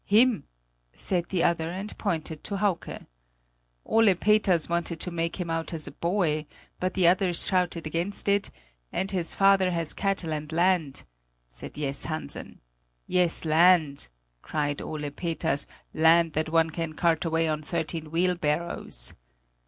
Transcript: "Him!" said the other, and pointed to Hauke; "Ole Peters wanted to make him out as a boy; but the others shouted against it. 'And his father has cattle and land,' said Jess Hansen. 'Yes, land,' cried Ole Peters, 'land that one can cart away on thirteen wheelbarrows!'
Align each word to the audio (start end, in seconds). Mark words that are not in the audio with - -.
"Him!" 0.03 0.45
said 0.95 1.29
the 1.29 1.43
other, 1.43 1.69
and 1.69 1.95
pointed 1.99 2.43
to 2.45 2.57
Hauke; 2.57 3.05
"Ole 3.85 4.15
Peters 4.15 4.67
wanted 4.67 4.99
to 5.01 5.11
make 5.11 5.39
him 5.39 5.51
out 5.51 5.75
as 5.75 5.85
a 5.85 5.91
boy; 5.91 6.47
but 6.79 6.95
the 6.95 7.07
others 7.07 7.45
shouted 7.45 7.85
against 7.85 8.27
it. 8.27 8.49
'And 8.91 9.11
his 9.11 9.35
father 9.35 9.69
has 9.69 9.93
cattle 9.93 10.33
and 10.33 10.51
land,' 10.51 11.03
said 11.51 11.75
Jess 11.75 12.05
Hansen. 12.05 12.61
'Yes, 13.05 13.45
land,' 13.45 14.07
cried 14.41 14.81
Ole 14.81 15.11
Peters, 15.11 15.67
'land 15.93 16.31
that 16.31 16.49
one 16.49 16.71
can 16.71 16.93
cart 16.93 17.23
away 17.23 17.47
on 17.47 17.61
thirteen 17.61 18.09
wheelbarrows!' 18.09 19.13